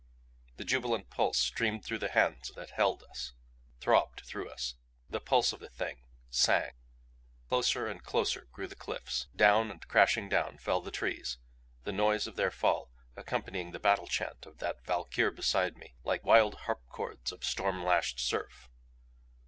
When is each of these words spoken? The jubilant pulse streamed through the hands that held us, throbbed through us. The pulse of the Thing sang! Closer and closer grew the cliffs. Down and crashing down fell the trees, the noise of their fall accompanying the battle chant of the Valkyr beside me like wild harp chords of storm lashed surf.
The 0.57 0.65
jubilant 0.65 1.11
pulse 1.11 1.37
streamed 1.37 1.85
through 1.85 1.99
the 1.99 2.09
hands 2.09 2.49
that 2.55 2.71
held 2.71 3.03
us, 3.03 3.33
throbbed 3.79 4.21
through 4.25 4.49
us. 4.49 4.73
The 5.07 5.19
pulse 5.21 5.53
of 5.53 5.59
the 5.59 5.69
Thing 5.69 6.01
sang! 6.31 6.71
Closer 7.49 7.85
and 7.85 8.03
closer 8.03 8.47
grew 8.51 8.65
the 8.65 8.75
cliffs. 8.75 9.27
Down 9.35 9.69
and 9.69 9.87
crashing 9.87 10.27
down 10.27 10.57
fell 10.57 10.81
the 10.81 10.89
trees, 10.89 11.37
the 11.83 11.91
noise 11.91 12.25
of 12.25 12.35
their 12.35 12.49
fall 12.49 12.89
accompanying 13.15 13.73
the 13.73 13.79
battle 13.79 14.07
chant 14.07 14.47
of 14.47 14.57
the 14.57 14.75
Valkyr 14.87 15.29
beside 15.29 15.77
me 15.77 15.93
like 16.03 16.23
wild 16.25 16.55
harp 16.65 16.81
chords 16.89 17.31
of 17.31 17.43
storm 17.45 17.83
lashed 17.83 18.19
surf. 18.19 18.69